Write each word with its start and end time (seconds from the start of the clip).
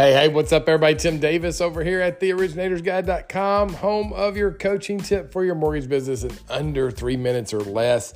Hey, 0.00 0.14
hey, 0.14 0.28
what's 0.28 0.50
up, 0.50 0.66
everybody? 0.66 0.94
Tim 0.94 1.18
Davis 1.18 1.60
over 1.60 1.84
here 1.84 2.00
at 2.00 2.20
theoriginatorsguide.com, 2.20 3.74
home 3.74 4.14
of 4.14 4.34
your 4.34 4.50
coaching 4.50 4.96
tip 4.96 5.30
for 5.30 5.44
your 5.44 5.54
mortgage 5.54 5.90
business 5.90 6.24
in 6.24 6.32
under 6.48 6.90
three 6.90 7.18
minutes 7.18 7.52
or 7.52 7.60
less. 7.60 8.14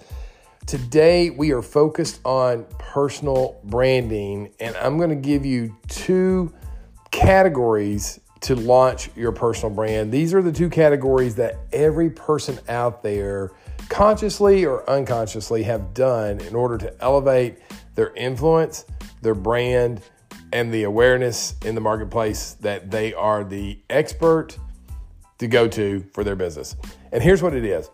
Today, 0.65 1.29
we 1.29 1.53
are 1.53 1.61
focused 1.61 2.23
on 2.25 2.65
personal 2.79 3.61
branding, 3.65 4.51
and 4.61 4.75
I'm 4.77 4.97
going 4.97 5.11
to 5.11 5.15
give 5.15 5.45
you 5.45 5.77
two 5.89 6.55
categories 7.11 8.19
to 8.41 8.55
launch 8.55 9.11
your 9.15 9.33
personal 9.33 9.75
brand. 9.75 10.11
These 10.11 10.33
are 10.33 10.41
the 10.41 10.53
two 10.53 10.71
categories 10.71 11.35
that 11.35 11.59
every 11.71 12.09
person 12.09 12.59
out 12.67 13.03
there, 13.03 13.51
consciously 13.91 14.65
or 14.65 14.89
unconsciously, 14.89 15.63
have 15.65 15.93
done 15.93 16.41
in 16.41 16.55
order 16.55 16.79
to 16.79 16.95
elevate 17.03 17.59
their 17.95 18.15
influence, 18.15 18.87
their 19.21 19.35
brand, 19.35 20.01
and 20.55 20.73
the 20.73 20.85
awareness 20.85 21.57
in 21.65 21.75
the 21.75 21.81
marketplace 21.81 22.53
that 22.61 22.89
they 22.89 23.13
are 23.13 23.43
the 23.43 23.77
expert 23.91 24.57
to 25.37 25.49
go 25.49 25.67
to 25.67 26.07
for 26.13 26.23
their 26.23 26.37
business. 26.37 26.77
And 27.13 27.21
here's 27.23 27.43
what 27.43 27.55
it 27.55 27.65
is 27.65 27.91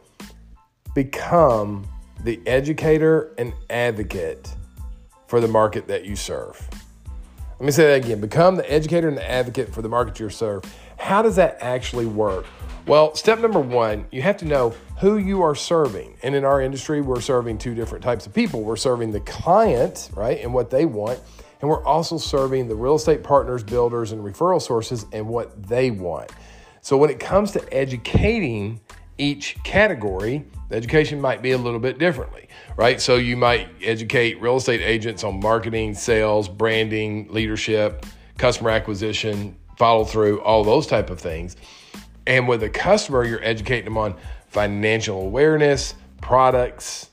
become 0.95 1.89
the 2.23 2.39
educator 2.47 3.35
and 3.39 3.55
advocate 3.71 4.55
for 5.27 5.41
the 5.41 5.49
market 5.49 5.89
that 5.89 6.05
you 6.05 6.15
serve. 6.15 6.69
Let 7.59 7.67
me 7.67 7.73
say 7.73 7.85
that 7.85 8.05
again 8.05 8.21
become 8.21 8.57
the 8.57 8.71
educator 8.71 9.09
and 9.09 9.17
the 9.17 9.29
advocate 9.29 9.73
for 9.73 9.81
the 9.81 9.89
market 9.89 10.21
you 10.21 10.29
serve. 10.29 10.63
How 10.99 11.23
does 11.23 11.37
that 11.37 11.57
actually 11.61 12.07
work? 12.07 12.45
Well, 12.87 13.15
step 13.15 13.39
number 13.39 13.61
one, 13.61 14.07
you 14.13 14.21
have 14.21 14.37
to 14.39 14.45
know 14.45 14.75
who 14.99 15.17
you 15.17 15.41
are 15.43 15.55
serving. 15.55 16.19
And 16.23 16.35
in 16.35 16.45
our 16.45 16.61
industry, 16.61 17.01
we're 17.01 17.21
serving 17.21 17.57
two 17.57 17.75
different 17.75 18.05
types 18.05 18.27
of 18.27 18.35
people. 18.35 18.63
We're 18.63 18.77
serving 18.77 19.13
the 19.13 19.21
client, 19.21 20.11
right, 20.15 20.41
and 20.41 20.53
what 20.53 20.71
they 20.71 20.85
want. 20.85 21.21
And 21.61 21.69
we're 21.69 21.85
also 21.85 22.19
serving 22.19 22.69
the 22.69 22.75
real 22.75 22.95
estate 22.95 23.23
partners, 23.23 23.63
builders, 23.63 24.13
and 24.13 24.23
referral 24.23 24.61
sources 24.61 25.07
and 25.13 25.27
what 25.27 25.67
they 25.69 25.91
want. 25.91 26.33
So 26.81 26.97
when 26.97 27.11
it 27.11 27.21
comes 27.21 27.53
to 27.53 27.75
educating 27.75 28.81
each 29.19 29.57
category, 29.65 30.47
the 30.71 30.77
education 30.77 31.21
might 31.21 31.43
be 31.43 31.51
a 31.51 31.59
little 31.59 31.81
bit 31.81 31.99
differently, 31.99 32.49
right? 32.77 33.01
So 33.01 33.17
you 33.17 33.37
might 33.37 33.69
educate 33.83 34.41
real 34.41 34.57
estate 34.57 34.81
agents 34.81 35.25
on 35.25 35.41
marketing, 35.41 35.95
sales, 35.95 36.49
branding, 36.49 37.29
leadership, 37.31 38.07
customer 38.39 38.71
acquisition, 38.71 39.57
follow 39.77 40.05
through, 40.05 40.41
all 40.41 40.65
those 40.65 40.87
type 40.87 41.11
of 41.11 41.21
things. 41.21 41.57
And 42.27 42.49
with 42.49 42.63
a 42.63 42.71
customer, 42.71 43.25
you're 43.25 43.45
educating 43.45 43.85
them 43.85 43.99
on 43.99 44.15
financial 44.49 45.21
awareness, 45.21 45.95
products, 46.23 47.10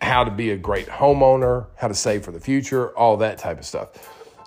how 0.00 0.24
to 0.24 0.30
be 0.30 0.50
a 0.50 0.56
great 0.56 0.86
homeowner, 0.86 1.66
how 1.76 1.88
to 1.88 1.94
save 1.94 2.24
for 2.24 2.32
the 2.32 2.40
future, 2.40 2.96
all 2.96 3.16
that 3.18 3.38
type 3.38 3.58
of 3.58 3.64
stuff. 3.64 3.90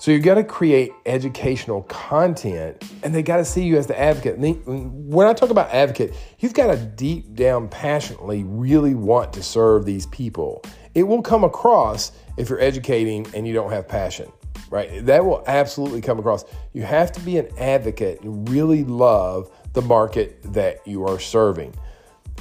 So 0.03 0.11
you 0.11 0.19
got 0.19 0.35
to 0.35 0.43
create 0.43 0.91
educational 1.05 1.83
content 1.83 2.83
and 3.03 3.15
they 3.15 3.23
got 3.23 3.37
to 3.37 3.45
see 3.45 3.63
you 3.63 3.77
as 3.77 3.87
the 3.87 3.97
advocate. 3.97 4.37
And 4.37 5.07
when 5.07 5.27
I 5.27 5.33
talk 5.33 5.49
about 5.49 5.69
advocate, 5.69 6.13
you've 6.39 6.53
got 6.53 6.67
to 6.67 6.77
deep 6.77 7.35
down 7.35 7.69
passionately 7.69 8.43
really 8.43 8.95
want 8.95 9.31
to 9.33 9.43
serve 9.43 9.85
these 9.85 10.05
people. 10.07 10.61
It 10.93 11.03
will 11.03 11.21
come 11.21 11.45
across 11.45 12.11
if 12.35 12.49
you're 12.49 12.59
educating 12.59 13.25
and 13.33 13.47
you 13.47 13.53
don't 13.53 13.71
have 13.71 13.87
passion, 13.87 14.29
right? 14.69 15.05
That 15.05 15.23
will 15.23 15.41
absolutely 15.47 16.01
come 16.01 16.19
across. 16.19 16.43
You 16.73 16.81
have 16.83 17.13
to 17.13 17.21
be 17.21 17.37
an 17.37 17.47
advocate 17.57 18.21
and 18.23 18.49
really 18.49 18.83
love 18.83 19.55
the 19.71 19.81
market 19.83 20.41
that 20.51 20.85
you 20.85 21.07
are 21.07 21.17
serving. 21.17 21.73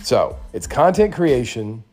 So 0.02 0.36
it's 0.52 0.66
content 0.66 1.14
creation, 1.14 1.84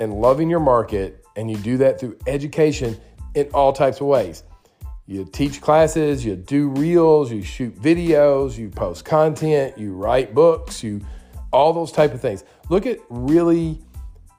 and 0.00 0.14
loving 0.14 0.48
your 0.48 0.60
market, 0.60 1.24
and 1.36 1.50
you 1.50 1.56
do 1.56 1.76
that 1.78 2.00
through 2.00 2.18
education 2.26 2.98
in 3.34 3.48
all 3.54 3.72
types 3.72 4.00
of 4.00 4.06
ways. 4.06 4.42
You 5.06 5.24
teach 5.24 5.60
classes, 5.60 6.24
you 6.24 6.36
do 6.36 6.68
reels, 6.68 7.32
you 7.32 7.42
shoot 7.42 7.74
videos, 7.80 8.58
you 8.58 8.68
post 8.68 9.04
content, 9.04 9.78
you 9.78 9.94
write 9.94 10.34
books, 10.34 10.82
you 10.82 11.00
all 11.50 11.72
those 11.72 11.92
type 11.92 12.12
of 12.12 12.20
things. 12.20 12.44
Look 12.68 12.84
at 12.84 12.98
really 13.08 13.80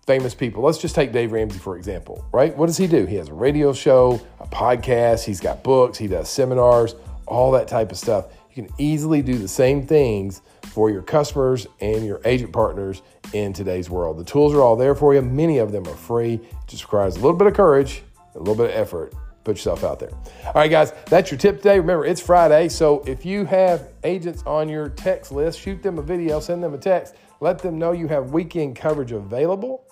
famous 0.06 0.36
people. 0.36 0.64
Let's 0.64 0.78
just 0.78 0.96
take 0.96 1.12
Dave 1.12 1.32
Ramsey 1.32 1.58
for 1.58 1.78
example, 1.78 2.24
right? 2.32 2.56
What 2.56 2.68
does 2.68 2.78
he 2.78 2.88
do? 2.88 3.06
He 3.06 3.16
has 3.16 3.30
a 3.30 3.34
radio 3.34 3.74
show, 3.74 4.22
a 4.40 4.48
podcast, 4.48 5.24
he's 5.24 5.40
got 5.40 5.64
books, 5.64 5.98
he 5.98 6.08
does 6.08 6.30
seminars, 6.30 6.96
all 7.26 7.52
that 7.54 7.68
type 7.68 7.92
of 7.92 7.98
stuff. 7.98 8.26
You 8.54 8.64
can 8.64 8.74
easily 8.78 9.22
do 9.22 9.38
the 9.38 9.48
same 9.48 9.88
things 9.88 10.42
for 10.70 10.90
your 10.90 11.02
customers 11.02 11.68
and 11.82 12.06
your 12.06 12.22
agent 12.26 12.54
partners 12.54 13.02
in 13.34 13.54
today's 13.54 13.90
world. 13.90 14.18
The 14.18 14.24
tools 14.24 14.54
are 14.54 14.62
all 14.62 14.76
there 14.76 14.96
for 14.96 15.14
you. 15.14 15.22
Many 15.22 15.58
of 15.58 15.72
them 15.72 15.88
are 15.88 15.96
free. 15.96 16.36
It 16.36 16.56
just 16.68 16.84
requires 16.84 17.16
a 17.16 17.20
little 17.20 17.38
bit 17.38 17.48
of 17.48 17.54
courage, 17.54 18.04
a 18.36 18.40
little 18.40 18.56
bit 18.56 18.72
of 18.72 18.76
effort. 18.76 19.14
Put 19.44 19.58
yourself 19.58 19.84
out 19.84 20.00
there. 20.00 20.12
All 20.46 20.54
right, 20.56 20.70
guys, 20.70 20.94
that's 21.08 21.32
your 21.32 21.38
tip 21.38 21.58
today. 21.58 21.80
Remember, 21.80 22.06
it's 22.06 22.22
Friday. 22.22 22.70
So 22.70 23.04
if 23.08 23.26
you 23.26 23.46
have 23.46 23.90
agents 24.04 24.44
on 24.46 24.70
your 24.70 24.90
text 24.90 25.32
list, 25.32 25.60
shoot 25.60 25.82
them 25.82 25.98
a 25.98 26.02
video, 26.02 26.40
send 26.40 26.64
them 26.64 26.74
a 26.74 26.78
text, 26.78 27.16
let 27.40 27.60
them 27.60 27.80
know 27.80 27.92
you 27.92 28.08
have 28.08 28.32
weekend 28.32 28.76
coverage 28.76 29.12
available. 29.12 29.86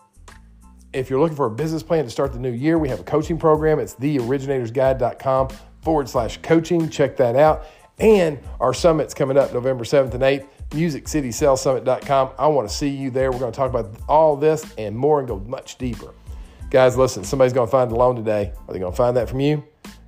If 0.93 1.09
you're 1.09 1.19
looking 1.19 1.35
for 1.35 1.47
a 1.47 1.51
business 1.51 1.83
plan 1.83 2.03
to 2.03 2.09
start 2.09 2.33
the 2.33 2.39
new 2.39 2.51
year, 2.51 2.77
we 2.77 2.89
have 2.89 2.99
a 2.99 3.03
coaching 3.03 3.37
program. 3.37 3.79
It's 3.79 3.95
theoriginatorsguide.com 3.95 5.49
forward 5.81 6.09
slash 6.09 6.37
coaching. 6.41 6.89
Check 6.89 7.17
that 7.17 7.35
out. 7.35 7.65
And 7.99 8.39
our 8.59 8.73
summit's 8.73 9.13
coming 9.13 9.37
up 9.37 9.53
November 9.53 9.83
7th 9.83 10.13
and 10.13 10.23
8th 10.23 10.47
musiccitysalesummit.com. 10.71 12.31
I 12.37 12.47
want 12.47 12.69
to 12.69 12.73
see 12.73 12.89
you 12.89 13.09
there. 13.09 13.31
We're 13.31 13.39
going 13.39 13.51
to 13.51 13.55
talk 13.55 13.69
about 13.69 13.95
all 14.07 14.35
this 14.35 14.73
and 14.77 14.95
more 14.95 15.19
and 15.19 15.27
go 15.27 15.39
much 15.39 15.77
deeper. 15.77 16.13
Guys, 16.69 16.97
listen, 16.97 17.23
somebody's 17.23 17.53
going 17.53 17.67
to 17.67 17.71
find 17.71 17.91
a 17.91 17.95
loan 17.95 18.15
today. 18.15 18.51
Are 18.67 18.73
they 18.73 18.79
going 18.79 18.91
to 18.91 18.97
find 18.97 19.15
that 19.15 19.29
from 19.29 19.39
you? 19.39 19.63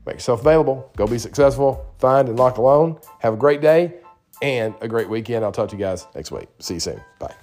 Make 0.06 0.16
yourself 0.16 0.42
available. 0.42 0.92
Go 0.98 1.08
be 1.08 1.18
successful. 1.18 1.86
Find 2.00 2.28
and 2.28 2.38
lock 2.38 2.58
a 2.58 2.62
loan. 2.62 3.00
Have 3.20 3.34
a 3.34 3.38
great 3.38 3.62
day 3.62 3.94
and 4.42 4.74
a 4.82 4.88
great 4.88 5.10
weekend. 5.10 5.46
I'll 5.46 5.52
talk 5.52 5.70
to 5.70 5.76
you 5.76 5.82
guys 5.82 6.08
next 6.16 6.32
week. 6.32 6.48
See 6.60 6.76
you 6.76 6.80
soon. 6.80 7.02
Bye. 7.20 7.36